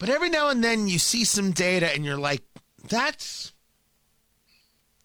[0.00, 2.42] But every now and then you see some data and you're like,
[2.88, 3.52] that's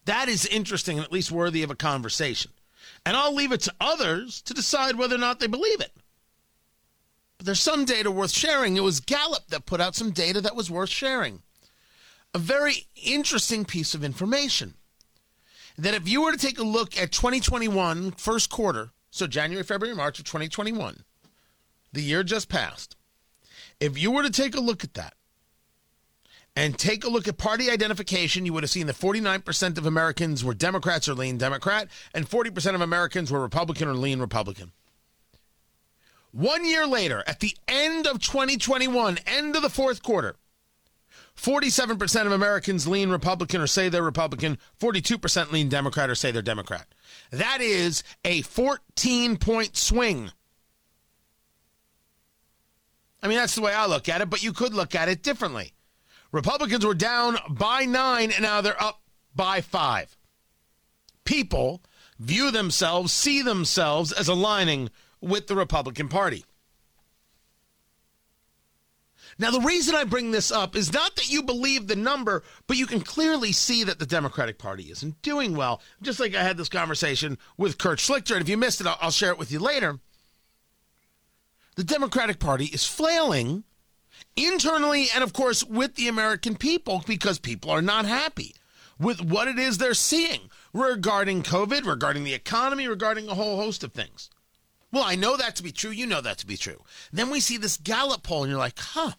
[0.05, 2.51] that is interesting and at least worthy of a conversation.
[3.05, 5.91] And I'll leave it to others to decide whether or not they believe it.
[7.37, 8.77] But there's some data worth sharing.
[8.77, 11.41] It was Gallup that put out some data that was worth sharing.
[12.33, 14.75] A very interesting piece of information.
[15.77, 19.95] That if you were to take a look at 2021 first quarter, so January, February,
[19.95, 21.03] March of 2021,
[21.91, 22.95] the year just passed,
[23.79, 25.13] if you were to take a look at that
[26.55, 30.43] and take a look at party identification, you would have seen that 49% of Americans
[30.43, 34.71] were Democrats or lean Democrat, and 40% of Americans were Republican or lean Republican.
[36.31, 40.35] One year later, at the end of 2021, end of the fourth quarter,
[41.37, 46.41] 47% of Americans lean Republican or say they're Republican, 42% lean Democrat or say they're
[46.41, 46.87] Democrat.
[47.31, 50.31] That is a 14 point swing.
[53.25, 55.23] I mean, that's the way I look at it, but you could look at it
[55.23, 55.73] differently.
[56.31, 59.01] Republicans were down by nine, and now they're up
[59.35, 60.15] by five.
[61.23, 61.81] People
[62.19, 66.45] view themselves, see themselves as aligning with the Republican Party.
[69.39, 72.77] Now, the reason I bring this up is not that you believe the number, but
[72.77, 75.81] you can clearly see that the Democratic Party isn't doing well.
[76.03, 79.09] Just like I had this conversation with Kurt Schlichter, and if you missed it, I'll,
[79.09, 79.99] share it with you later.
[81.75, 83.63] The Democratic Party is flailing
[84.35, 88.55] internally and, of course, with the American people because people are not happy
[88.97, 93.83] with what it is they're seeing regarding COVID, regarding the economy, regarding a whole host
[93.83, 94.29] of things.
[94.91, 95.91] Well, I know that to be true.
[95.91, 96.81] You know that to be true.
[97.11, 99.11] Then we see this Gallup poll, and you're like, huh.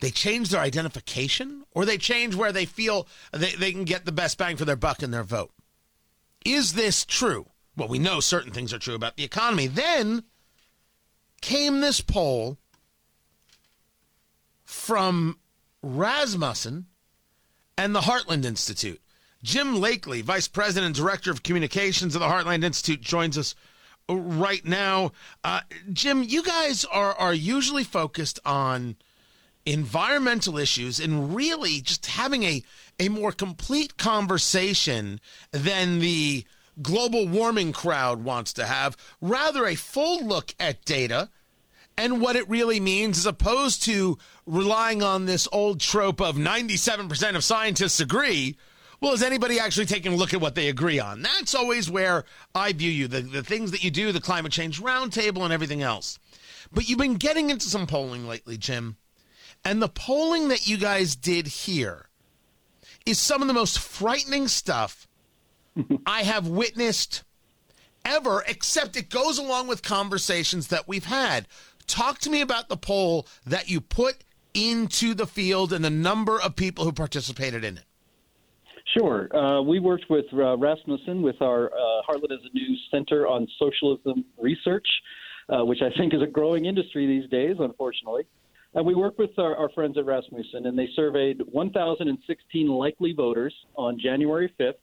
[0.00, 4.12] They change their identification, or they change where they feel they, they can get the
[4.12, 5.52] best bang for their buck in their vote.
[6.44, 7.46] Is this true?
[7.74, 9.66] Well, we know certain things are true about the economy.
[9.66, 10.24] Then
[11.40, 12.58] came this poll
[14.64, 15.38] from
[15.82, 16.86] Rasmussen
[17.78, 19.00] and the Heartland Institute.
[19.42, 23.54] Jim Lakely, Vice President and Director of Communications of the Heartland Institute, joins us
[24.08, 25.12] right now.
[25.44, 25.60] Uh,
[25.92, 28.96] Jim, you guys are are usually focused on
[29.64, 32.62] environmental issues and really just having a
[32.98, 35.20] a more complete conversation
[35.50, 36.44] than the
[36.82, 38.96] global warming crowd wants to have.
[39.20, 41.30] Rather, a full look at data
[41.98, 47.36] and what it really means, as opposed to relying on this old trope of 97%
[47.36, 48.56] of scientists agree
[49.00, 51.22] well, is anybody actually taking a look at what they agree on?
[51.22, 54.80] That's always where I view you, the, the things that you do, the climate change
[54.80, 56.18] roundtable, and everything else.
[56.72, 58.96] But you've been getting into some polling lately, Jim.
[59.64, 62.08] And the polling that you guys did here
[63.04, 65.06] is some of the most frightening stuff
[66.06, 67.22] I have witnessed
[68.04, 71.46] ever, except it goes along with conversations that we've had.
[71.86, 76.40] Talk to me about the poll that you put into the field and the number
[76.40, 77.84] of people who participated in it.
[78.96, 79.34] Sure.
[79.36, 83.46] Uh, we worked with uh, Rasmussen with our uh, Heartland as a News Center on
[83.58, 84.86] Socialism Research,
[85.50, 88.24] uh, which I think is a growing industry these days, unfortunately.
[88.74, 93.54] And we worked with our, our friends at Rasmussen, and they surveyed 1,016 likely voters
[93.74, 94.74] on January 5th.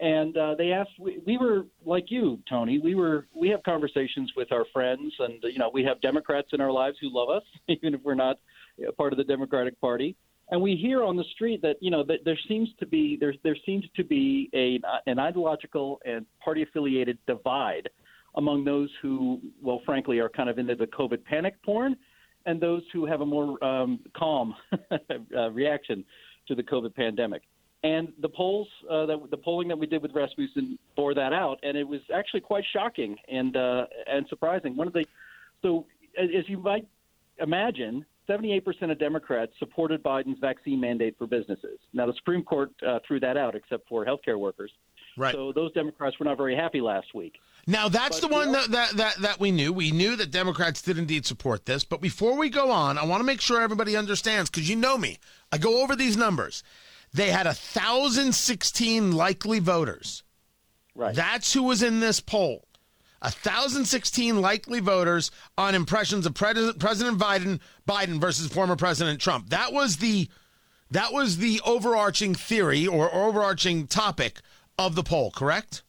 [0.00, 2.78] And uh, they asked, we, we were like you, Tony.
[2.78, 6.60] We were we have conversations with our friends, and you know we have Democrats in
[6.60, 8.38] our lives who love us, even if we're not
[8.96, 10.16] part of the Democratic Party
[10.50, 13.34] and we hear on the street that you know that there seems to be there
[13.42, 14.78] there seems to be a
[15.10, 17.88] an ideological and party affiliated divide
[18.36, 21.96] among those who, well, frankly, are kind of into the COVID panic porn,
[22.44, 24.54] and those who have a more um, calm
[25.36, 26.04] uh, reaction
[26.46, 27.42] to the COVID pandemic.
[27.82, 31.58] And the polls, uh, that, the polling that we did with Rasmussen bore that out,
[31.62, 34.76] and it was actually quite shocking and uh, and surprising.
[34.76, 35.06] One of the
[35.62, 35.86] so
[36.18, 36.86] as you might
[37.38, 41.78] imagine, 78% of Democrats supported Biden's vaccine mandate for businesses.
[41.92, 44.72] Now, the Supreme Court uh, threw that out, except for healthcare workers.
[45.16, 45.34] Right.
[45.34, 47.34] So those Democrats were not very happy last week.
[47.66, 49.72] Now that's but, the one that, that, that, that we knew.
[49.72, 51.84] We knew that Democrats did indeed support this.
[51.84, 54.98] But before we go on, I want to make sure everybody understands because you know
[54.98, 55.18] me.
[55.50, 56.62] I go over these numbers.
[57.16, 60.22] They had a thousand sixteen likely voters.
[60.94, 61.14] Right.
[61.14, 62.66] That's who was in this poll.
[63.20, 69.48] 1,016 likely voters on impressions of President Biden, Biden versus former President Trump.
[69.48, 70.28] That was the
[70.90, 74.40] that was the overarching theory or overarching topic
[74.78, 75.82] of the poll, correct?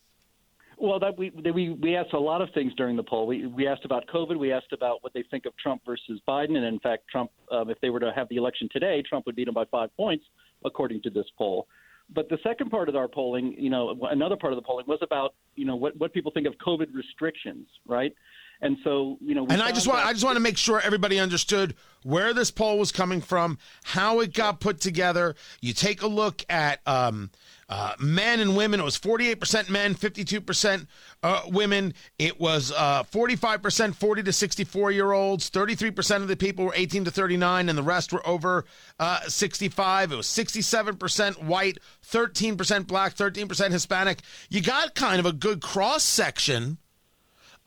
[0.78, 3.28] Well, that we we we asked a lot of things during the poll.
[3.28, 4.38] We we asked about COVID.
[4.38, 7.70] We asked about what they think of Trump versus Biden, and in fact, Trump, um,
[7.70, 10.26] if they were to have the election today, Trump would beat him by five points,
[10.66, 11.68] according to this poll.
[12.14, 15.00] But the second part of our polling, you know, another part of the polling was
[15.02, 18.14] about, you know, what, what people think of COVID restrictions, right?
[18.62, 21.20] And so, you know, and I just want I just want to make sure everybody
[21.20, 25.36] understood where this poll was coming from, how it got put together.
[25.62, 27.30] You take a look at um,
[27.70, 28.80] uh, men and women.
[28.80, 30.88] It was 48% men, 52%
[31.24, 31.94] uh, women.
[32.18, 35.50] It was uh, 45% 40 to 64 year olds.
[35.50, 38.66] 33% of the people were 18 to 39, and the rest were over
[39.00, 40.12] uh, 65.
[40.12, 44.22] It was 67% white, 13% black, 13% Hispanic.
[44.50, 46.78] You got kind of a good cross section.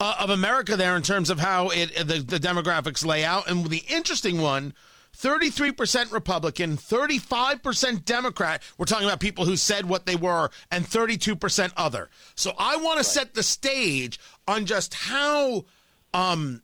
[0.02, 3.66] Uh, of America, there in terms of how it the, the demographics lay out, and
[3.66, 4.72] the interesting one
[5.20, 8.62] 33% Republican, 35% Democrat.
[8.78, 12.08] We're talking about people who said what they were, and 32% other.
[12.34, 14.18] So I want to set the stage
[14.48, 15.64] on just how
[16.14, 16.62] um,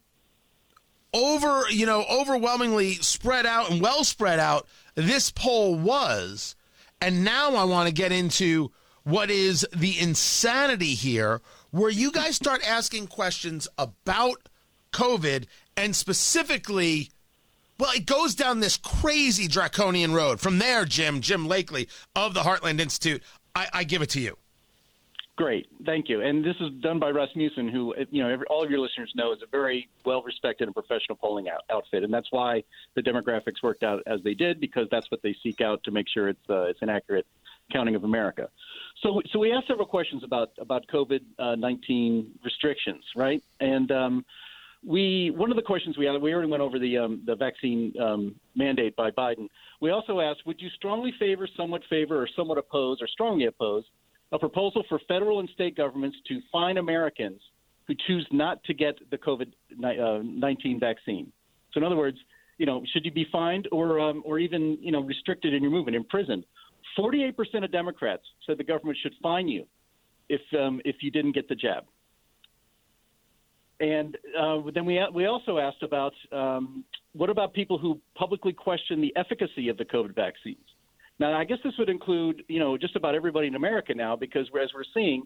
[1.12, 6.56] over, you know, overwhelmingly spread out and well spread out this poll was.
[7.00, 8.72] And now I want to get into
[9.04, 14.48] what is the insanity here, where you guys start asking questions about
[14.92, 15.44] COVID
[15.76, 17.10] and specifically
[17.78, 20.40] well, it goes down this crazy draconian road.
[20.40, 23.22] From there, Jim, Jim Lakely of the Heartland Institute,
[23.54, 24.36] I, I give it to you.
[25.36, 26.22] Great, thank you.
[26.22, 29.12] And this is done by Russ Rasmussen, who you know every, all of your listeners
[29.14, 32.64] know is a very well-respected and professional polling out, outfit, and that's why
[32.94, 36.08] the demographics worked out as they did because that's what they seek out to make
[36.08, 37.26] sure it's uh, it's an accurate
[37.70, 38.48] counting of America.
[39.02, 41.20] So, so we asked several questions about about COVID
[41.58, 43.42] nineteen restrictions, right?
[43.60, 44.24] And um,
[44.86, 47.92] we one of the questions we had we already went over the um, the vaccine
[48.00, 49.48] um, mandate by Biden.
[49.80, 53.84] We also asked, would you strongly favor, somewhat favor, or somewhat oppose, or strongly oppose
[54.32, 57.40] a proposal for federal and state governments to fine Americans
[57.86, 59.48] who choose not to get the COVID
[59.84, 61.32] uh, nineteen vaccine?
[61.72, 62.18] So, in other words,
[62.58, 65.72] you know, should you be fined or um, or even you know restricted in your
[65.72, 66.44] movement, imprisoned?
[66.94, 69.66] Forty-eight percent of Democrats said the government should fine you
[70.28, 71.84] if um, if you didn't get the jab.
[73.80, 79.00] And uh, then we we also asked about um, what about people who publicly question
[79.00, 80.64] the efficacy of the COVID vaccines.
[81.18, 84.46] Now, I guess this would include you know just about everybody in America now because
[84.62, 85.24] as we're seeing,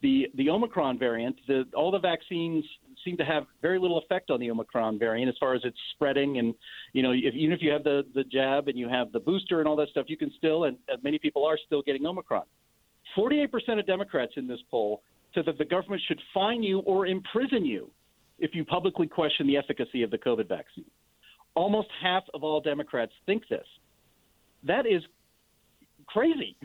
[0.00, 2.64] the the Omicron variant, the, all the vaccines
[3.04, 6.38] seem to have very little effect on the Omicron variant as far as its spreading.
[6.38, 6.54] And
[6.92, 9.58] you know, if, even if you have the the jab and you have the booster
[9.58, 12.44] and all that stuff, you can still and many people are still getting Omicron.
[13.16, 15.02] 48% of Democrats in this poll
[15.38, 17.90] said that the government should fine you or imprison you
[18.38, 20.84] if you publicly question the efficacy of the COVID vaccine.
[21.54, 23.66] Almost half of all Democrats think this.
[24.64, 25.02] That is
[26.06, 26.56] crazy.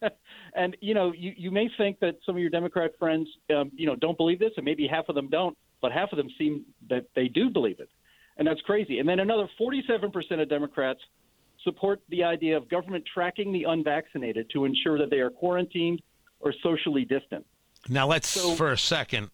[0.54, 3.86] and you know, you, you may think that some of your Democrat friends, um, you
[3.86, 6.64] know, don't believe this, and maybe half of them don't, but half of them seem
[6.88, 7.90] that they do believe it,
[8.38, 8.98] and that's crazy.
[8.98, 11.00] And then another 47% of Democrats
[11.64, 16.00] support the idea of government tracking the unvaccinated to ensure that they are quarantined
[16.40, 17.44] or socially distant.
[17.88, 19.30] Now let's so, for a second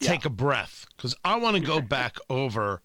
[0.00, 0.28] take yeah.
[0.28, 2.82] a breath because I want to go back over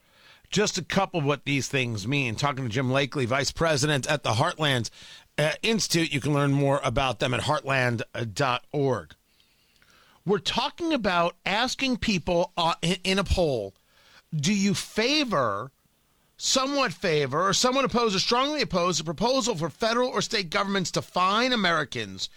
[0.49, 2.35] just a couple of what these things mean.
[2.35, 4.89] Talking to Jim Lakely, Vice President at the Heartland
[5.37, 6.13] uh, Institute.
[6.13, 9.15] You can learn more about them at heartland.org.
[10.25, 13.73] We're talking about asking people uh, in, in a poll
[14.33, 15.71] do you favor,
[16.37, 20.91] somewhat favor, or somewhat oppose or strongly oppose a proposal for federal or state governments
[20.91, 22.29] to fine Americans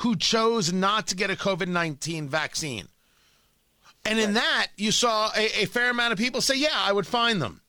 [0.00, 2.88] who chose not to get a COVID 19 vaccine?
[4.04, 7.06] And in that, you saw a, a, fair amount of people say, yeah, I would
[7.06, 7.60] find them.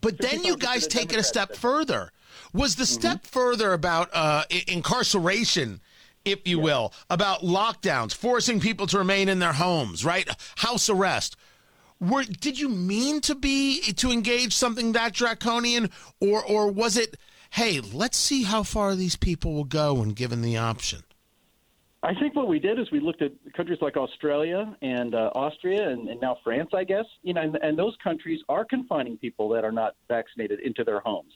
[0.00, 2.12] But then you guys take it a step further.
[2.52, 3.00] Was the mm-hmm.
[3.00, 5.80] step further about uh, incarceration,
[6.24, 6.64] if you yeah.
[6.64, 10.28] will, about lockdowns, forcing people to remain in their homes, right?
[10.56, 11.36] House arrest.
[11.98, 15.90] Were, did you mean to be to engage something that draconian,
[16.20, 17.16] or or was it,
[17.50, 21.02] hey, let's see how far these people will go when given the option?
[22.02, 25.90] I think what we did is we looked at countries like Australia and uh, Austria
[25.90, 27.04] and, and, now France, I guess.
[27.22, 31.00] You know, and, and, those countries are confining people that are not vaccinated into their
[31.00, 31.32] homes.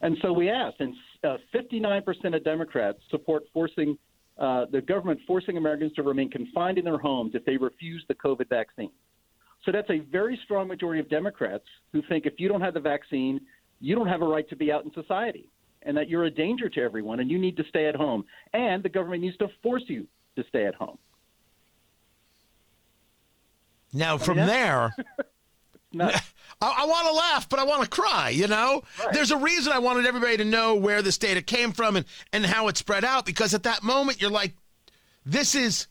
[0.00, 3.98] And so we asked, and uh, 59% of Democrats support forcing
[4.38, 8.14] uh, the government forcing Americans to remain confined in their homes if they refuse the
[8.14, 8.92] COVID vaccine.
[9.64, 12.80] So that's a very strong majority of Democrats who think if you don't have the
[12.80, 13.40] vaccine,
[13.80, 15.50] you don't have a right to be out in society
[15.82, 18.24] and that you're a danger to everyone and you need to stay at home.
[18.52, 20.06] And the government needs to force you
[20.36, 20.98] to stay at home.
[23.92, 24.94] Now, from there,
[26.00, 26.20] I,
[26.60, 28.30] I want to laugh, but I want to cry.
[28.30, 29.12] You know, right.
[29.12, 32.44] there's a reason I wanted everybody to know where this data came from and, and
[32.44, 34.54] how it spread out because at that moment you're like,
[35.24, 35.86] this is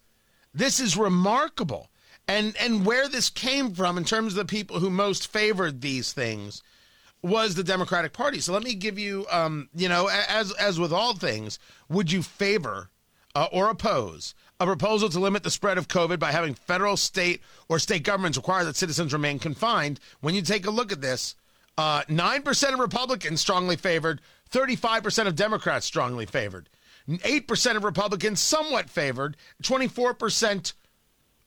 [0.53, 1.89] this is remarkable,
[2.27, 6.13] and and where this came from in terms of the people who most favored these
[6.13, 6.63] things
[7.21, 8.39] was the Democratic Party.
[8.39, 11.59] So let me give you, um, you know, as as with all things,
[11.89, 12.89] would you favor
[13.35, 17.41] uh, or oppose a proposal to limit the spread of COVID by having federal, state,
[17.69, 21.35] or state governments require that citizens remain confined, when you take a look at this,
[21.77, 24.19] uh, 9% of Republicans strongly favored,
[24.51, 26.69] 35% of Democrats strongly favored,
[27.07, 30.73] 8% of Republicans somewhat favored, 24%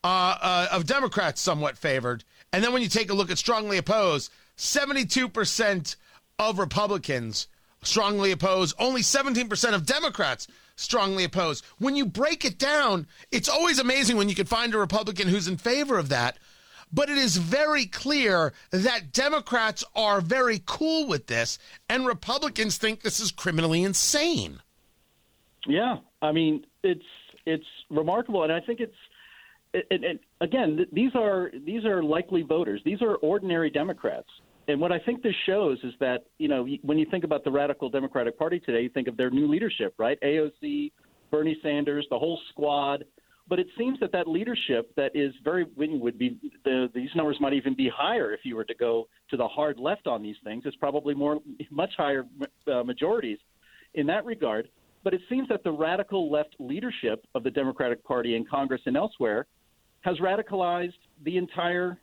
[0.04, 2.22] uh, uh, of Democrats somewhat favored.
[2.52, 5.96] And then when you take a look at strongly opposed, 72%
[6.38, 7.48] of Republicans
[7.82, 11.62] strongly oppose, only 17% of Democrats strongly oppose.
[11.78, 15.48] When you break it down, it's always amazing when you can find a Republican who's
[15.48, 16.38] in favor of that.
[16.92, 23.00] But it is very clear that Democrats are very cool with this, and Republicans think
[23.00, 24.60] this is criminally insane.
[25.66, 27.04] Yeah, I mean it's
[27.46, 28.96] it's remarkable, and I think it's
[29.90, 32.80] and, and again these are these are likely voters.
[32.84, 34.28] These are ordinary Democrats.
[34.68, 37.50] And what I think this shows is that, you know, when you think about the
[37.50, 40.18] radical Democratic Party today, you think of their new leadership, right?
[40.22, 40.92] AOC,
[41.30, 43.04] Bernie Sanders, the whole squad.
[43.48, 47.52] But it seems that that leadership that is very would be the, these numbers might
[47.52, 50.62] even be higher if you were to go to the hard left on these things.
[50.66, 51.40] It's probably more
[51.70, 52.26] much higher
[52.72, 53.38] uh, majorities
[53.94, 54.68] in that regard.
[55.02, 58.96] But it seems that the radical left leadership of the Democratic Party in Congress and
[58.96, 59.46] elsewhere
[60.02, 60.92] has radicalized
[61.24, 61.98] the entire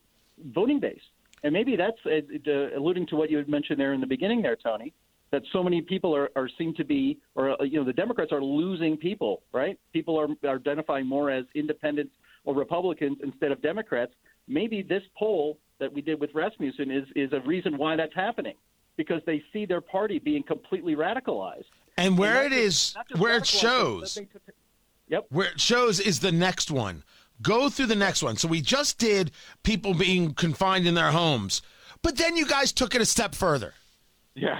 [0.53, 0.99] voting base.
[1.43, 4.55] And maybe that's uh, alluding to what you had mentioned there in the beginning there,
[4.55, 4.93] Tony,
[5.31, 8.31] that so many people are, are seem to be, or, uh, you know, the Democrats
[8.31, 9.77] are losing people, right?
[9.93, 12.13] People are, are identifying more as independents
[12.45, 14.13] or Republicans instead of Democrats.
[14.47, 18.55] Maybe this poll that we did with Rasmussen is, is a reason why that's happening
[18.95, 21.65] because they see their party being completely radicalized.
[21.97, 24.19] And where and it is, where it shows,
[25.07, 27.03] yep, where it shows is the next one.
[27.41, 28.35] Go through the next one.
[28.37, 29.31] So we just did
[29.63, 31.61] people being confined in their homes,
[32.01, 33.73] but then you guys took it a step further.
[34.35, 34.59] Yeah.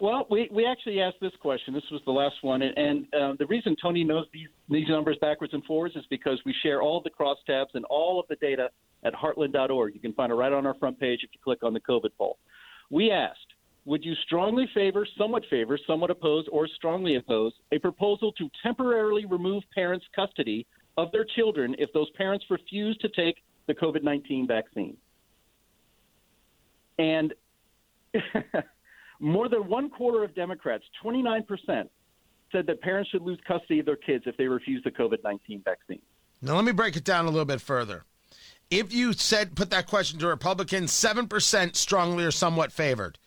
[0.00, 1.72] Well, we, we actually asked this question.
[1.72, 5.16] This was the last one, and, and uh, the reason Tony knows these these numbers
[5.20, 8.70] backwards and forwards is because we share all the crosstabs and all of the data
[9.04, 9.94] at Heartland.org.
[9.94, 12.10] You can find it right on our front page if you click on the COVID
[12.18, 12.38] poll.
[12.90, 13.38] We asked,
[13.84, 19.26] would you strongly favor, somewhat favor, somewhat oppose, or strongly oppose a proposal to temporarily
[19.26, 23.36] remove parents' custody of their children if those parents refuse to take
[23.66, 24.96] the COVID 19 vaccine.
[26.98, 27.34] And
[29.20, 31.88] more than one quarter of Democrats, 29%,
[32.52, 35.62] said that parents should lose custody of their kids if they refuse the COVID 19
[35.64, 36.00] vaccine.
[36.40, 38.04] Now, let me break it down a little bit further.
[38.70, 43.18] If you said put that question to Republicans, 7% strongly or somewhat favored.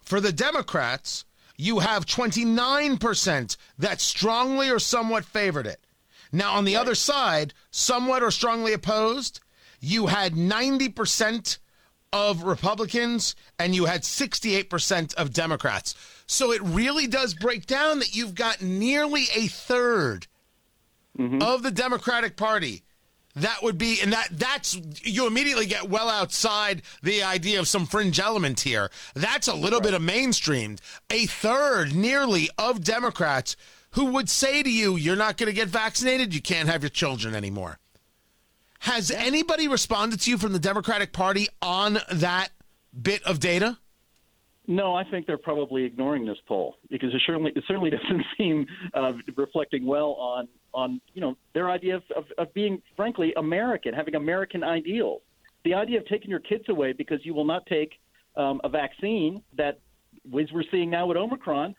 [0.00, 1.24] For the Democrats,
[1.56, 5.83] you have 29% that strongly or somewhat favored it.
[6.34, 6.80] Now, on the right.
[6.80, 9.38] other side, somewhat or strongly opposed,
[9.78, 11.58] you had 90%
[12.12, 15.94] of Republicans and you had 68% of Democrats.
[16.26, 20.26] So it really does break down that you've got nearly a 3rd
[21.16, 21.40] mm-hmm.
[21.40, 22.82] of the Democratic Party.
[23.36, 27.86] That would be, and that that's you immediately get well outside the idea of some
[27.86, 28.90] fringe element here.
[29.14, 29.90] That's a little right.
[29.90, 30.78] bit of mainstreamed.
[31.10, 33.56] A third, nearly, of Democrats
[33.94, 36.90] who would say to you, You're not going to get vaccinated, you can't have your
[36.90, 37.78] children anymore.
[38.80, 42.50] Has anybody responded to you from the Democratic Party on that
[43.00, 43.78] bit of data?
[44.66, 48.66] No, I think they're probably ignoring this poll because it certainly it certainly doesn't seem
[48.94, 53.94] uh, reflecting well on on you know their idea of, of, of being frankly American,
[53.94, 55.22] having American ideals.
[55.64, 57.92] The idea of taking your kids away because you will not take
[58.36, 59.78] um, a vaccine that,
[60.26, 61.74] as we're seeing now with Omicron,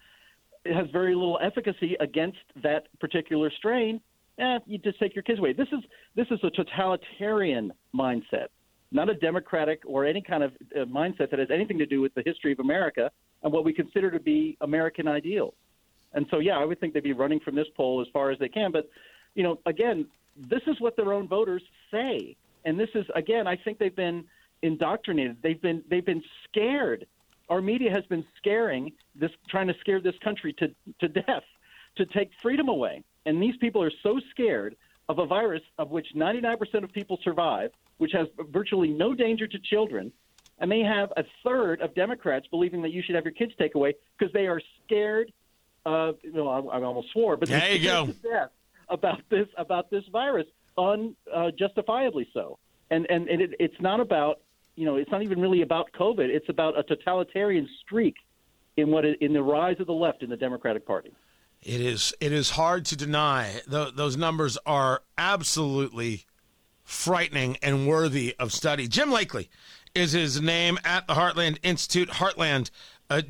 [0.65, 4.01] has very little efficacy against that particular strain,
[4.39, 5.53] eh, you just take your kids away.
[5.53, 5.79] This is
[6.15, 8.48] this is a totalitarian mindset,
[8.91, 12.13] not a democratic or any kind of uh, mindset that has anything to do with
[12.15, 13.12] the history of America
[13.43, 15.53] and what we consider to be American ideals.
[16.13, 18.39] And so, yeah, I would think they'd be running from this poll as far as
[18.39, 18.72] they can.
[18.72, 18.89] But,
[19.36, 20.07] you know, again,
[20.50, 24.25] this is what their own voters say, and this is again, I think they've been
[24.62, 25.38] indoctrinated.
[25.41, 27.05] They've been they've been scared
[27.49, 31.43] our media has been scaring this, trying to scare this country to, to death,
[31.97, 33.03] to take freedom away.
[33.25, 34.75] And these people are so scared
[35.09, 39.59] of a virus of which 99% of people survive, which has virtually no danger to
[39.59, 40.11] children,
[40.59, 43.75] and they have a third of Democrats believing that you should have your kids take
[43.75, 45.31] away because they are scared.
[45.85, 48.09] Of, you know, I, I almost swore, but there you go.
[48.89, 50.47] about this about this virus,
[50.77, 52.59] unjustifiably uh, so.
[52.89, 54.39] And and, and it, it's not about
[54.75, 56.27] you know, it's not even really about COVID.
[56.27, 58.15] It's about a totalitarian streak
[58.77, 61.12] in what in the rise of the left in the Democratic Party.
[61.62, 62.13] It is.
[62.20, 63.62] It is hard to deny.
[63.67, 66.25] those numbers are absolutely
[66.84, 68.88] frightening and worthy of study.
[68.88, 69.50] Jim Lakely
[69.96, 72.10] is his name at the Heartland Institute.
[72.10, 72.70] Heartland.
[73.10, 73.22] Uh,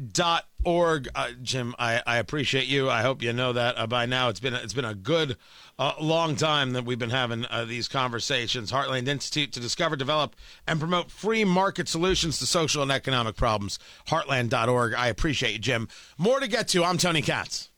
[0.66, 1.10] Heartland.org.
[1.16, 2.90] Uh, Jim, I, I appreciate you.
[2.90, 4.30] I hope you know that uh, by now.
[4.30, 5.38] It's been it's been a good
[5.78, 8.72] uh, long time that we've been having uh, these conversations.
[8.72, 10.36] Heartland Institute to discover, develop,
[10.68, 13.80] and promote free market solutions to social and economic problems.
[14.08, 14.94] Heartland.org.
[14.94, 15.88] I appreciate you, Jim.
[16.18, 16.84] More to get to.
[16.84, 17.70] I'm Tony Katz.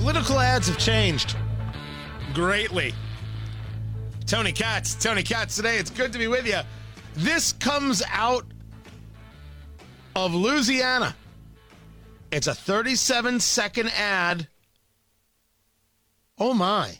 [0.00, 1.36] Political ads have changed
[2.32, 2.94] greatly.
[4.26, 5.76] Tony Katz, Tony Katz today.
[5.76, 6.60] It's good to be with you.
[7.16, 8.46] This comes out
[10.16, 11.14] of Louisiana.
[12.30, 14.48] It's a 37 second ad.
[16.38, 16.98] Oh my.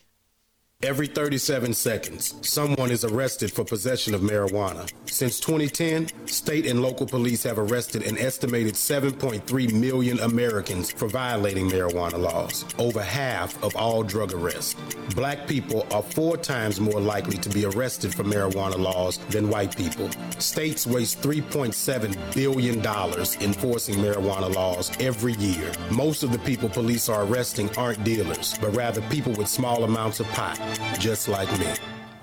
[0.82, 4.90] Every 37 seconds, someone is arrested for possession of marijuana.
[5.04, 11.68] Since 2010, state and local police have arrested an estimated 7.3 million Americans for violating
[11.68, 14.74] marijuana laws, over half of all drug arrests.
[15.14, 19.76] Black people are four times more likely to be arrested for marijuana laws than white
[19.76, 20.08] people.
[20.38, 25.72] States waste $3.7 billion enforcing marijuana laws every year.
[25.90, 30.20] Most of the people police are arresting aren't dealers, but rather people with small amounts
[30.20, 30.58] of pot
[30.98, 31.66] just like me.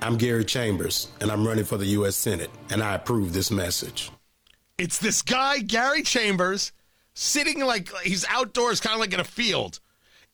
[0.02, 2.16] I'm Gary Chambers, and I'm running for the U.S.
[2.16, 4.12] Senate, and I approve this message.
[4.78, 6.72] It's this guy, Gary Chambers,
[7.14, 9.80] sitting like he's outdoors, kind of like in a field,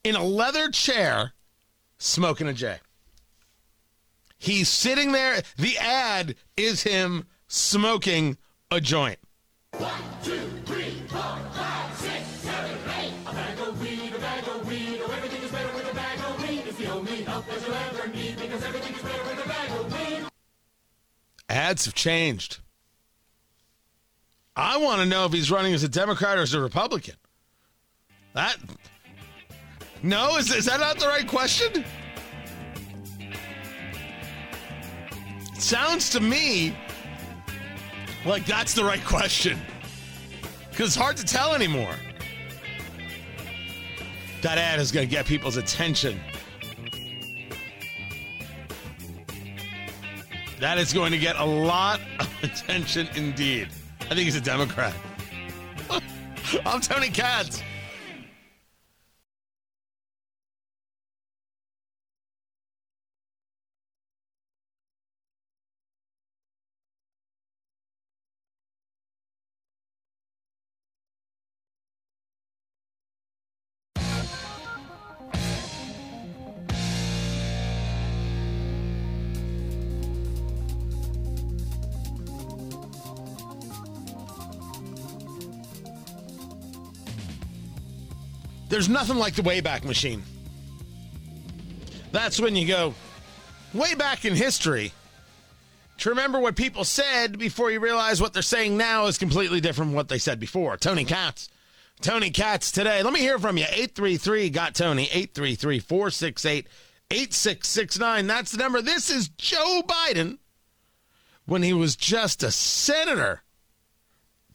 [0.04, 1.32] in a leather chair,
[1.98, 2.76] smoking a J.
[4.36, 5.40] He's sitting there.
[5.56, 8.36] The ad is him smoking
[8.70, 9.18] a joint.
[9.78, 9.92] One,
[10.22, 10.50] two,
[21.54, 22.58] Ads have changed.
[24.56, 27.14] I want to know if he's running as a Democrat or as a Republican.
[28.32, 28.56] That.
[30.02, 31.84] No, is, is that not the right question?
[35.56, 36.76] Sounds to me
[38.26, 39.56] like that's the right question.
[40.70, 41.94] Because it's hard to tell anymore.
[44.42, 46.18] That ad is going to get people's attention.
[50.64, 53.68] That is going to get a lot of attention indeed.
[54.00, 54.94] I think he's a Democrat.
[56.64, 57.62] I'm Tony Katz.
[88.74, 90.20] There's nothing like the Wayback Machine.
[92.10, 92.92] That's when you go
[93.72, 94.90] way back in history
[95.98, 99.90] to remember what people said before you realize what they're saying now is completely different
[99.90, 100.76] from what they said before.
[100.76, 101.48] Tony Katz.
[102.00, 103.04] Tony Katz today.
[103.04, 103.62] Let me hear from you.
[103.62, 105.04] 833 got Tony.
[105.04, 106.66] 833 468
[107.12, 108.26] 8669.
[108.26, 108.82] That's the number.
[108.82, 110.38] This is Joe Biden
[111.46, 113.44] when he was just a senator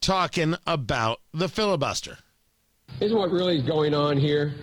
[0.02, 2.18] talking about the filibuster.
[2.98, 4.54] Isn't what really is going on here?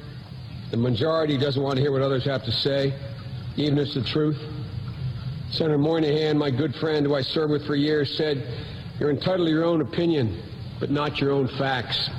[0.71, 2.93] The majority doesn't want to hear what others have to say,
[3.55, 4.37] even if it's the truth.
[5.51, 8.45] Senator Moynihan, my good friend who I served with for years, said,
[8.99, 10.43] You're entitled to your own opinion,
[10.79, 12.09] but not your own facts.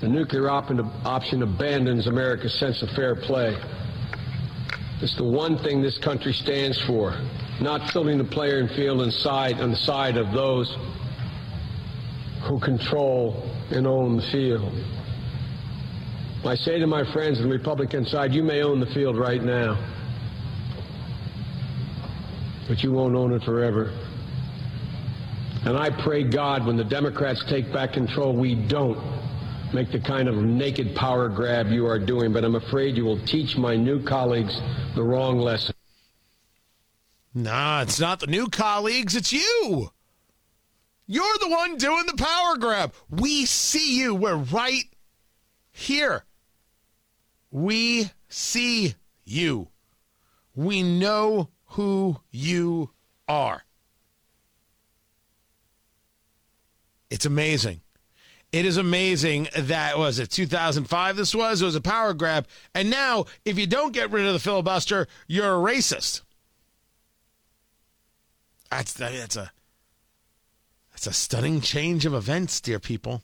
[0.00, 0.70] The nuclear op-
[1.06, 3.56] option abandons America's sense of fair play.
[5.00, 7.18] It's the one thing this country stands for,
[7.60, 10.76] not filling the player playing field inside on the side of those
[12.42, 14.72] who control and own the field.
[16.44, 19.42] I say to my friends on the Republican side, you may own the field right
[19.42, 19.76] now,
[22.68, 23.90] but you won't own it forever.
[25.64, 28.96] And I pray God when the Democrats take back control, we don't
[29.74, 33.20] make the kind of naked power grab you are doing, but I'm afraid you will
[33.26, 34.56] teach my new colleagues
[34.94, 35.74] the wrong lesson.
[37.34, 39.90] Nah, it's not the new colleagues, it's you.
[41.06, 42.92] You're the one doing the power grab.
[43.08, 44.14] We see you.
[44.14, 44.84] We're right
[45.70, 46.24] here.
[47.50, 49.68] We see you.
[50.54, 52.90] We know who you
[53.28, 53.62] are.
[57.10, 57.82] It's amazing.
[58.52, 62.88] It is amazing that was it 2005 this was it was a power grab and
[62.88, 66.22] now if you don't get rid of the filibuster you're a racist.
[68.70, 69.50] That's that's a
[71.06, 73.22] that's a stunning change of events, dear people.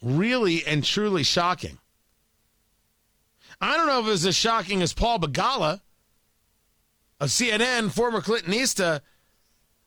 [0.00, 1.78] really and truly shocking.
[3.60, 5.80] I don't know if it was as shocking as Paul Begala
[7.20, 9.00] of CNN, former Clintonista,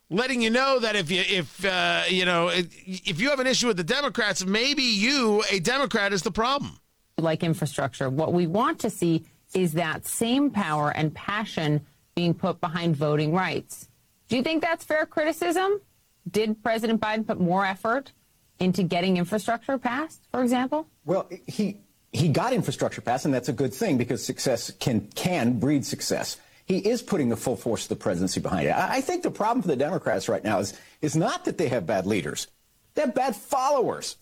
[0.10, 3.68] letting you know that if you if uh, you know if you have an issue
[3.68, 6.80] with the Democrats, maybe you, a Democrat, is the problem.
[7.18, 12.62] Like infrastructure, what we want to see is that same power and passion being put
[12.62, 13.90] behind voting rights.
[14.28, 15.82] Do you think that's fair criticism?
[16.30, 18.12] Did President Biden put more effort
[18.60, 20.88] into getting infrastructure passed, for example?
[21.06, 21.78] Well, he
[22.12, 26.38] he got infrastructure passed, and that's a good thing because success can can breed success.
[26.66, 28.72] He is putting the full force of the presidency behind it.
[28.72, 31.68] I, I think the problem for the Democrats right now is is not that they
[31.68, 32.48] have bad leaders;
[32.96, 34.18] they have bad followers.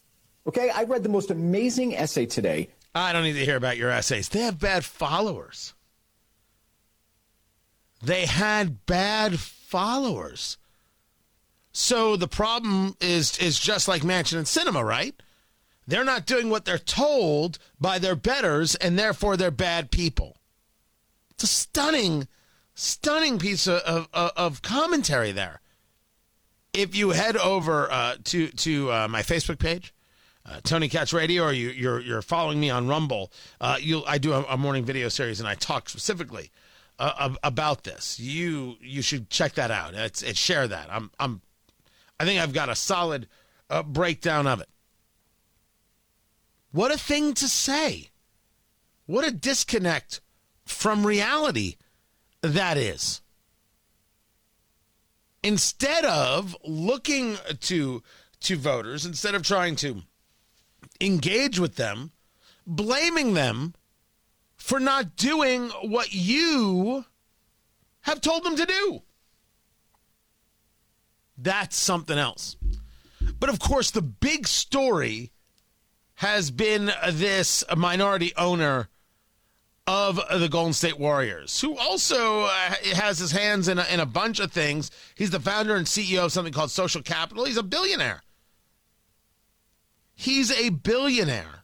[0.46, 2.70] Okay, I read the most amazing essay today.
[2.94, 4.28] I don't need to hear about your essays.
[4.28, 5.74] They have bad followers.
[8.04, 9.40] They had bad
[9.74, 10.60] followers.
[11.72, 15.16] So the problem is is just like Manchin and Sinema, right?
[15.88, 20.38] They're not doing what they're told by their betters, and therefore they're bad people.
[21.32, 22.28] It's a stunning,
[22.76, 25.60] stunning piece of, of, of commentary there.
[26.72, 29.92] If you head over uh, to to uh, my Facebook page,
[30.46, 34.04] uh, Tony Katz Radio, or you, are you're, you're following me on Rumble, uh, you
[34.06, 36.52] I do a, a, morning video series, and I talk specifically
[37.00, 38.20] uh, about this.
[38.20, 39.94] You you should check that out.
[39.94, 40.88] It's, it's share that.
[40.92, 41.42] I'm I'm
[42.20, 43.28] I think I've got a solid
[43.70, 44.70] uh, breakdown of it.
[46.72, 48.10] What a thing to say.
[49.06, 50.22] What a disconnect
[50.66, 51.76] from reality
[52.42, 53.22] that is.
[55.44, 58.02] Instead of looking to
[58.42, 60.04] to voters, instead of trying to
[61.02, 62.12] engage with them,
[62.66, 63.74] blaming them
[64.64, 67.04] for not doing what you
[68.00, 69.02] have told them to do.
[71.38, 72.56] That's something else.
[73.42, 75.34] But of course, the big story
[76.16, 78.88] has been this minority owner
[79.86, 82.50] of the Golden State Warriors, who also uh,
[82.94, 84.92] has his hands in a, in a bunch of things.
[85.14, 87.44] He's the founder and CEO of something called Social Capital.
[87.44, 88.24] He's a billionaire.
[90.16, 91.63] He's a billionaire.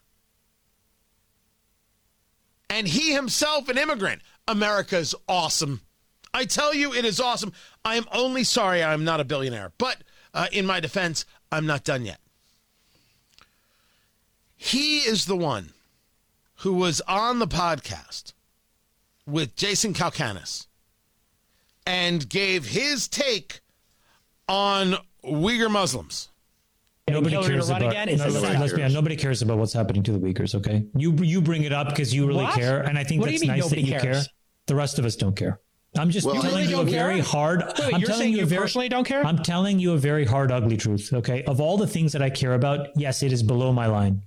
[2.70, 4.22] And he himself, an immigrant.
[4.48, 5.82] America's awesome.
[6.34, 7.54] I tell you, it is awesome.
[7.84, 9.72] I am only sorry I'm not a billionaire.
[9.78, 9.98] But
[10.34, 12.20] uh, in my defense, I'm not done yet.
[14.56, 15.72] He is the one
[16.58, 18.34] who was on the podcast
[19.26, 20.68] with Jason Calacanis
[21.86, 23.62] and gave his take
[24.48, 26.30] on Uyghur Muslims.
[27.10, 27.84] Nobody cares about.
[27.84, 28.18] Again?
[28.18, 28.96] No, let's be honest.
[28.96, 30.56] Nobody cares about what's happening to the Uyghurs.
[30.56, 32.56] Okay, you you bring it up because you really what?
[32.56, 34.04] care, and I think what that's nice that you cares?
[34.04, 34.22] care.
[34.68, 35.60] The rest of us don't care.
[35.98, 37.08] I'm just well, telling you, a care?
[37.08, 37.64] very hard.
[37.80, 39.26] Wait, I'm you're telling you, you very, personally don't care.
[39.26, 41.12] I'm telling you a very hard, ugly truth.
[41.12, 44.22] Okay, of all the things that I care about, yes, it is below my line.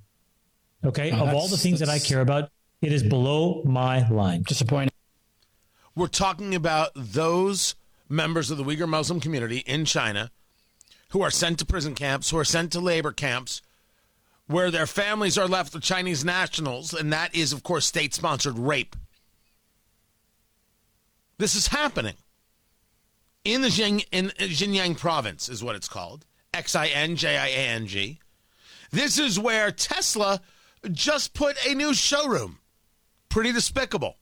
[0.85, 4.42] Okay, oh, of all the things that I care about, it is below my line.
[4.42, 4.90] Disappointing.
[5.95, 7.77] We're talking about those
[8.09, 10.31] members of the Uyghur Muslim community in China
[11.12, 13.62] who are sent to prison camps, who are sent to labor camps,
[14.46, 18.59] where their families are left with Chinese nationals, and that is, of course, state sponsored
[18.59, 18.96] rape.
[21.38, 22.14] This is happening
[23.44, 26.25] in the Xing, in Xinjiang province, is what it's called.
[26.55, 28.20] X I N J I A N G.
[28.90, 30.40] This is where Tesla
[30.90, 32.59] just put a new showroom.
[33.29, 34.16] Pretty despicable.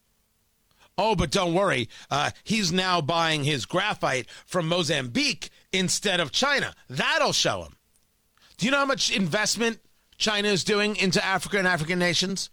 [0.97, 1.89] Oh, but don't worry.
[2.11, 6.75] Uh, he's now buying his graphite from Mozambique instead of China.
[6.89, 7.77] That'll show him.
[8.57, 9.81] Do you know how much investment
[10.19, 12.51] China is doing into Africa and African nations?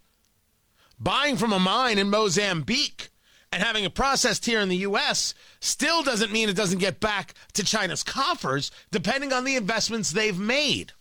[0.99, 3.09] Buying from a mine in Mozambique
[3.51, 5.33] and having it processed here in the U.S.
[5.59, 10.39] still doesn't mean it doesn't get back to China's coffers, depending on the investments they've
[10.39, 10.93] made.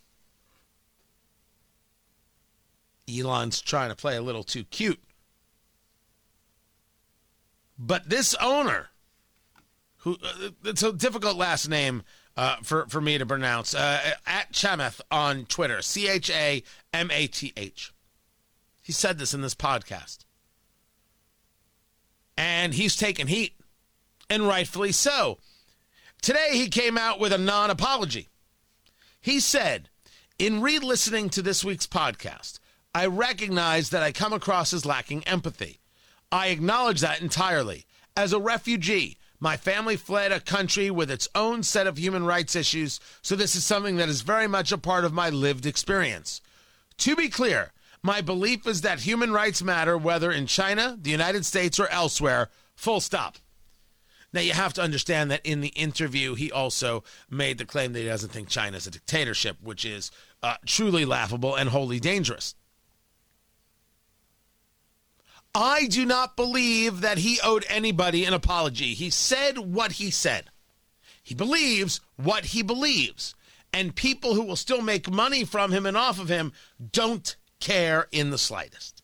[3.09, 5.01] Elon's trying to play a little too cute.
[7.79, 8.89] But this owner,
[10.07, 12.03] who uh, it's a difficult last name
[12.35, 17.11] uh, for for me to pronounce, uh, at Chamath on Twitter, C H A M
[17.11, 17.93] A T H.
[18.81, 20.25] He said this in this podcast
[22.37, 23.55] and he's taken heat,
[24.29, 25.39] and rightfully so.
[26.21, 28.29] Today, he came out with a non apology.
[29.19, 29.89] He said,
[30.37, 32.59] In re listening to this week's podcast,
[32.93, 35.79] I recognize that I come across as lacking empathy.
[36.31, 37.85] I acknowledge that entirely.
[38.15, 42.55] As a refugee, my family fled a country with its own set of human rights
[42.55, 46.41] issues, so this is something that is very much a part of my lived experience.
[46.99, 47.71] To be clear,
[48.01, 52.49] my belief is that human rights matter whether in China, the United States, or elsewhere.
[52.75, 53.37] Full stop.
[54.33, 57.99] Now, you have to understand that in the interview, he also made the claim that
[57.99, 60.11] he doesn't think China is a dictatorship, which is
[60.43, 62.53] uh, truly laughable and wholly dangerous.
[65.59, 68.93] I do not believe that he owed anybody an apology.
[68.93, 70.51] He said what he said.
[71.23, 73.33] He believes what he believes.
[73.73, 76.53] And people who will still make money from him and off of him
[76.91, 79.01] don't care in the slightest.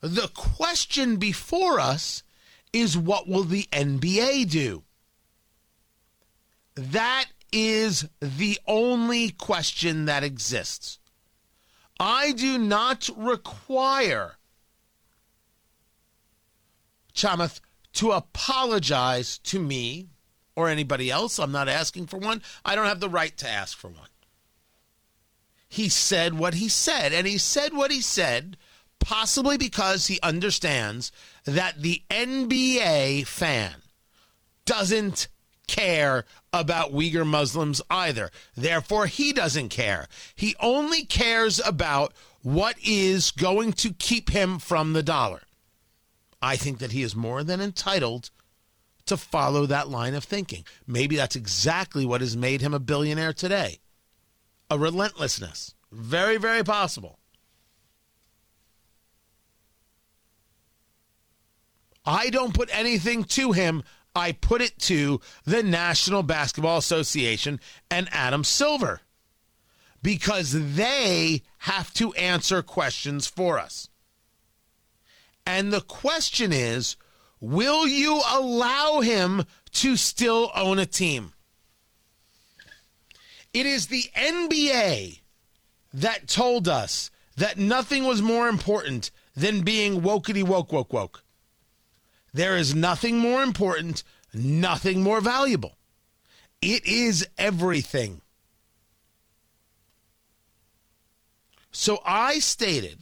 [0.00, 2.22] The question before us
[2.72, 4.84] is what will the NBA do?
[6.76, 11.00] That is the only question that exists.
[11.98, 14.36] I do not require
[17.14, 17.60] Chamath
[17.94, 20.08] to apologize to me
[20.56, 21.38] or anybody else.
[21.38, 22.42] I'm not asking for one.
[22.64, 24.08] I don't have the right to ask for one.
[25.68, 28.56] He said what he said, and he said what he said
[29.02, 31.10] possibly because he understands
[31.44, 33.74] that the NBA fan
[34.64, 35.28] doesn't
[35.66, 38.30] care about Uyghur Muslims either.
[38.56, 40.06] Therefore, he doesn't care.
[40.34, 45.42] He only cares about what is going to keep him from the dollar.
[46.42, 48.30] I think that he is more than entitled
[49.06, 50.64] to follow that line of thinking.
[50.86, 53.78] Maybe that's exactly what has made him a billionaire today.
[54.68, 55.74] A relentlessness.
[55.92, 57.18] Very, very possible.
[62.04, 63.84] I don't put anything to him.
[64.14, 69.00] I put it to the National Basketball Association and Adam Silver
[70.02, 73.88] because they have to answer questions for us.
[75.46, 76.96] And the question is
[77.40, 81.32] will you allow him to still own a team?
[83.52, 85.20] It is the NBA
[85.92, 91.24] that told us that nothing was more important than being wokety woke, woke, woke.
[92.32, 94.02] There is nothing more important,
[94.32, 95.76] nothing more valuable.
[96.62, 98.22] It is everything.
[101.72, 102.98] So I stated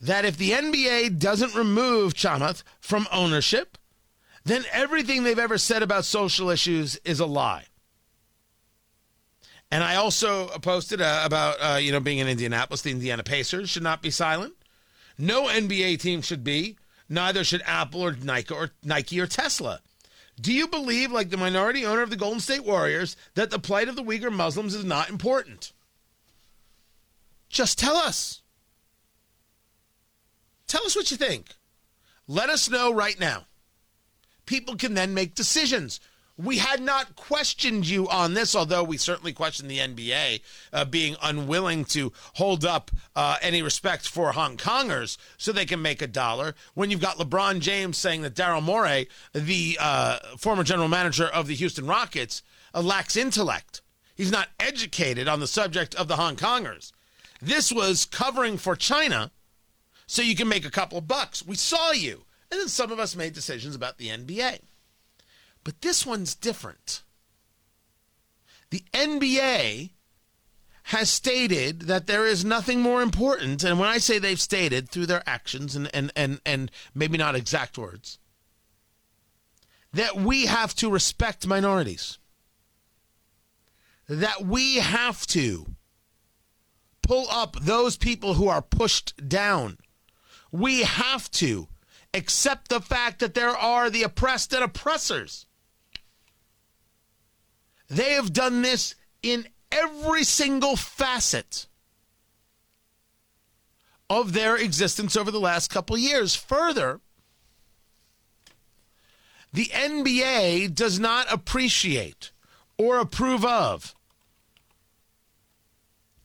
[0.00, 3.78] that if the NBA doesn't remove Chamath from ownership,
[4.44, 7.66] then everything they've ever said about social issues is a lie.
[9.70, 13.70] And I also posted uh, about uh, you know being in Indianapolis, the Indiana Pacers
[13.70, 14.54] should not be silent.
[15.18, 16.76] No NBA team should be.
[17.08, 19.80] Neither should Apple or Nike or Nike or Tesla.
[20.40, 23.88] Do you believe, like the minority owner of the Golden State Warriors, that the plight
[23.88, 25.72] of the Uyghur Muslims is not important?
[27.48, 28.42] Just tell us.
[30.74, 31.50] Tell us what you think.
[32.26, 33.44] Let us know right now.
[34.44, 36.00] People can then make decisions.
[36.36, 40.40] We had not questioned you on this, although we certainly questioned the NBA
[40.72, 45.80] uh, being unwilling to hold up uh, any respect for Hong Kongers so they can
[45.80, 46.56] make a dollar.
[46.74, 51.46] When you've got LeBron James saying that Daryl Morey, the uh, former general manager of
[51.46, 52.42] the Houston Rockets,
[52.74, 53.80] uh, lacks intellect.
[54.16, 56.90] He's not educated on the subject of the Hong Kongers.
[57.40, 59.30] This was covering for China
[60.06, 61.44] so you can make a couple of bucks.
[61.44, 62.24] We saw you.
[62.50, 64.60] And then some of us made decisions about the NBA.
[65.64, 67.02] But this one's different.
[68.70, 69.90] The NBA
[70.88, 75.06] has stated that there is nothing more important, and when I say they've stated through
[75.06, 78.18] their actions and, and, and, and maybe not exact words,
[79.94, 82.18] that we have to respect minorities.
[84.08, 85.66] That we have to
[87.00, 89.78] pull up those people who are pushed down.
[90.54, 91.66] We have to
[92.14, 95.46] accept the fact that there are the oppressed and oppressors.
[97.88, 101.66] They have done this in every single facet
[104.08, 106.36] of their existence over the last couple years.
[106.36, 107.00] Further,
[109.52, 112.30] the NBA does not appreciate
[112.78, 113.92] or approve of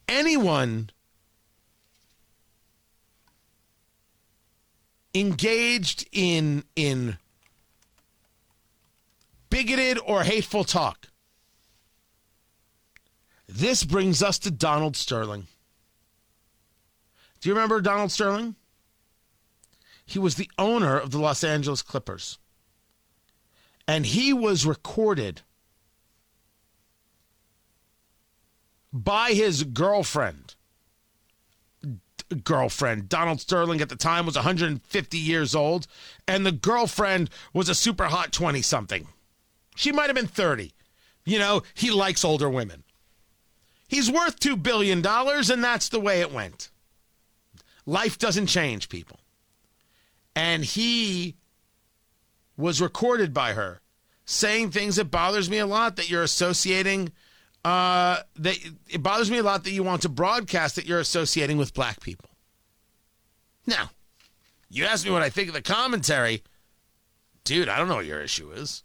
[0.07, 0.91] anyone
[5.13, 7.17] engaged in in
[9.49, 11.07] bigoted or hateful talk.
[13.47, 15.47] This brings us to Donald Sterling.
[17.41, 18.55] Do you remember Donald Sterling?
[20.05, 22.37] He was the owner of the Los Angeles Clippers.
[23.87, 25.41] And he was recorded
[28.91, 30.55] by his girlfriend.
[32.43, 33.09] Girlfriend.
[33.09, 35.87] Donald Sterling at the time was 150 years old,
[36.27, 39.07] and the girlfriend was a super hot 20 something.
[39.75, 40.73] She might have been 30.
[41.25, 42.83] You know, he likes older women.
[43.87, 46.69] He's worth $2 billion, and that's the way it went.
[47.85, 49.19] Life doesn't change, people.
[50.35, 51.35] And he
[52.55, 53.81] was recorded by her
[54.25, 57.11] saying things that bothers me a lot that you're associating
[57.65, 58.57] uh, that
[58.89, 61.99] it bothers me a lot that you want to broadcast that you're associating with black
[62.01, 62.29] people.
[63.65, 63.91] Now,
[64.69, 66.43] you ask me what I think of the commentary.
[67.43, 68.83] Dude, I don't know what your issue is.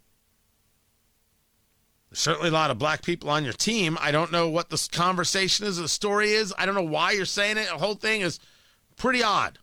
[2.10, 3.98] There's certainly a lot of black people on your team.
[4.00, 6.54] I don't know what the conversation is, the story is.
[6.56, 7.68] I don't know why you're saying it.
[7.68, 8.38] The whole thing is
[8.96, 9.58] pretty odd.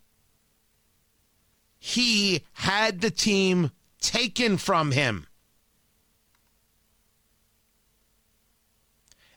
[1.79, 5.27] He had the team taken from him.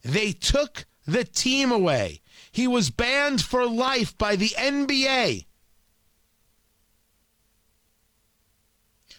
[0.04, 2.20] They took the team away.
[2.52, 5.46] He was banned for life by the NBA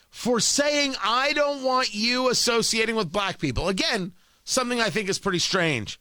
[0.09, 3.67] for saying, I don't want you associating with black people.
[3.67, 4.13] Again,
[4.45, 5.99] something I think is pretty strange.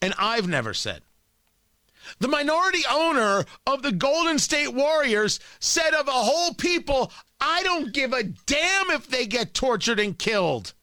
[0.00, 1.02] And I've never said.
[2.20, 7.92] The minority owner of the Golden State Warriors said of a whole people, I don't
[7.92, 10.74] give a damn if they get tortured and killed.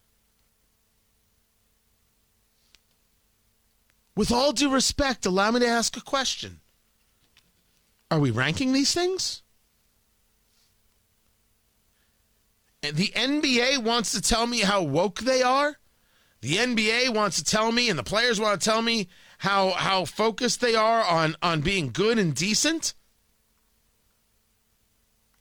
[4.16, 6.60] With all due respect, allow me to ask a question.
[8.10, 9.42] Are we ranking these things?
[12.82, 15.78] The NBA wants to tell me how woke they are.
[16.42, 20.06] The NBA wants to tell me, and the players want to tell me how how
[20.06, 22.96] focused they are on on being good and decent.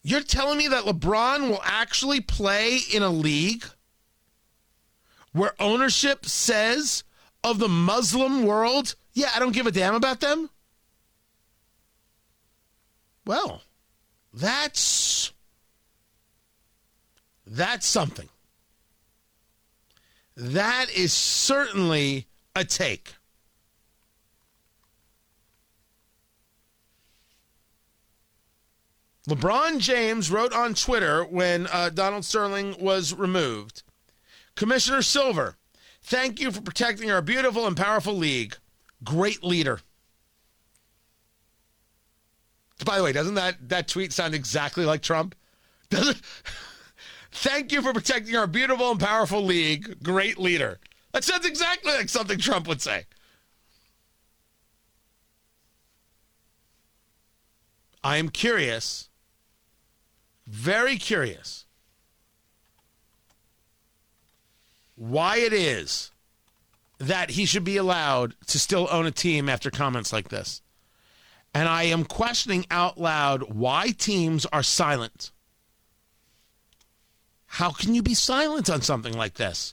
[0.02, 3.64] You're telling me that LeBron will actually play in a league
[5.33, 7.04] where ownership says
[7.42, 10.50] of the Muslim world, yeah, I don't give a damn about them?
[13.24, 13.62] Well,
[14.33, 15.33] that's
[17.46, 18.29] that's something.
[20.37, 23.14] That is certainly a take.
[29.29, 33.83] LeBron James wrote on Twitter when uh, Donald Sterling was removed
[34.57, 35.57] Commissioner Silver,
[36.11, 38.57] Thank you for protecting our beautiful and powerful league.
[39.05, 39.79] Great leader.
[42.85, 45.37] By the way, doesn't that, that tweet sound exactly like Trump?
[45.88, 46.20] Does it?
[47.31, 50.03] Thank you for protecting our beautiful and powerful league.
[50.03, 50.81] Great leader.
[51.12, 53.07] That sounds exactly like something Trump would say.
[58.03, 59.11] I am curious,
[60.44, 61.66] very curious
[65.00, 66.10] why it is
[66.98, 70.60] that he should be allowed to still own a team after comments like this.
[71.54, 75.30] And I am questioning out loud why teams are silent.
[77.46, 79.72] How can you be silent on something like this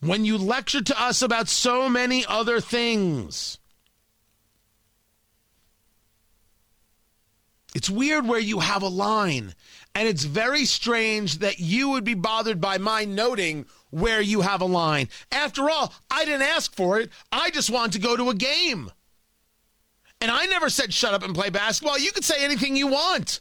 [0.00, 3.56] when you lecture to us about so many other things?
[7.74, 9.54] It's weird where you have a line,
[9.96, 14.60] and it's very strange that you would be bothered by my noting where you have
[14.60, 15.08] a line.
[15.32, 17.08] After all, I didn't ask for it.
[17.32, 18.92] I just wanted to go to a game.
[20.20, 21.98] And I never said shut up and play basketball.
[21.98, 23.40] You can say anything you want.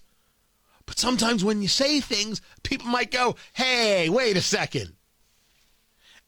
[0.85, 4.93] But sometimes when you say things, people might go, hey, wait a second.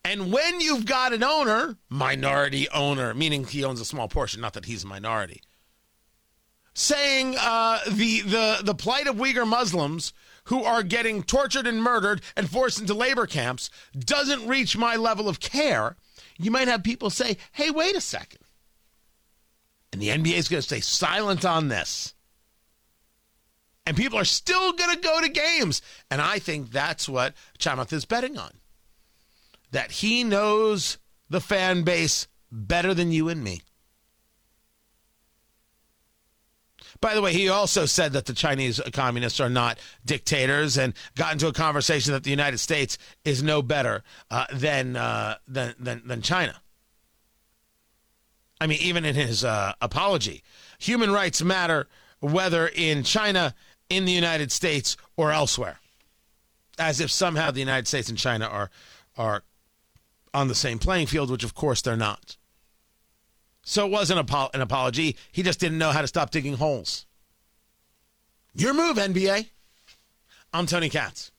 [0.04, 4.54] And when you've got an owner, minority owner, meaning he owns a small portion, not
[4.54, 5.42] that he's a minority,
[6.78, 10.14] saying uh, the, the, the plight of Uyghur Muslims
[10.44, 15.28] who are getting tortured and murdered and forced into labor camps doesn't reach my level
[15.28, 15.96] of care,
[16.38, 18.42] you might have people say, hey, wait a second.
[19.92, 22.14] And the NBA is going to stay silent on this.
[23.88, 25.82] And people are still going to go to games.
[26.12, 28.52] And I think that's what Chamath is betting on.
[29.72, 33.62] That he knows the fan base better than you and me.
[37.02, 41.34] By the way, he also said that the Chinese communists are not dictators and got
[41.34, 46.02] into a conversation that the United States is no better uh, than, uh, than, than,
[46.06, 46.62] than China.
[48.60, 50.44] I mean, even in his uh, apology,
[50.80, 51.88] human rights matter
[52.20, 53.54] whether in China,
[53.90, 55.80] in the United States, or elsewhere.
[56.80, 58.70] As if somehow the United States and China are,
[59.18, 59.44] are
[60.34, 62.37] on the same playing field, which of course they're not.
[63.70, 65.18] So it wasn't an apology.
[65.30, 67.06] He just didn't know how to stop digging holes.
[68.56, 69.50] Your move, NBA.
[70.54, 71.34] I'm Tony Katz.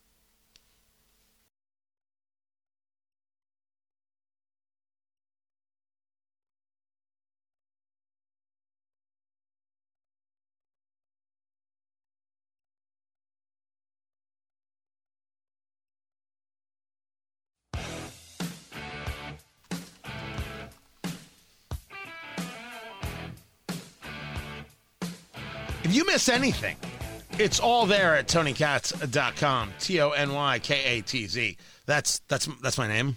[25.88, 26.76] If you miss anything,
[27.38, 29.72] It's all there at tonykatz.com.
[29.78, 31.56] T O N Y K A T Z.
[31.86, 33.16] That's that's that's my name.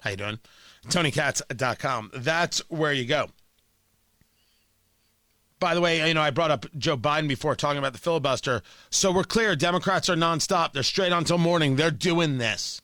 [0.00, 0.38] How you doing?
[0.88, 2.10] tonykatz.com.
[2.14, 3.28] That's where you go.
[5.58, 8.62] By the way, you know, I brought up Joe Biden before talking about the filibuster.
[8.90, 10.72] So we're clear Democrats are nonstop.
[10.72, 11.74] They're straight on until morning.
[11.74, 12.80] They're doing this.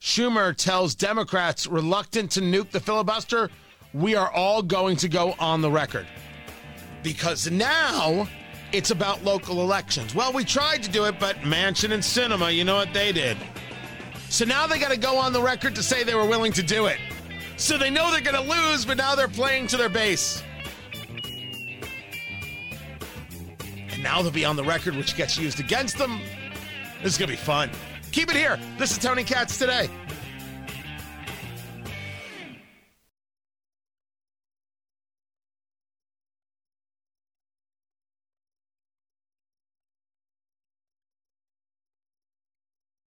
[0.00, 3.50] Schumer tells Democrats reluctant to nuke the filibuster,
[3.94, 6.06] we are all going to go on the record.
[7.02, 8.28] Because now
[8.72, 10.14] it's about local elections.
[10.14, 13.36] Well, we tried to do it, but Manchin and Sinema, you know what they did.
[14.28, 16.62] So now they got to go on the record to say they were willing to
[16.62, 16.98] do it.
[17.58, 20.42] So they know they're going to lose, but now they're playing to their base.
[23.90, 26.18] And now they'll be on the record, which gets used against them.
[27.02, 27.70] This is going to be fun.
[28.10, 28.58] Keep it here.
[28.78, 29.90] This is Tony Katz today.